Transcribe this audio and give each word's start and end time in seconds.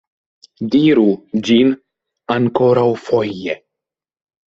Diru 0.75 1.03
ĝin 1.49 1.71
ankoraŭfoje! 2.39 3.61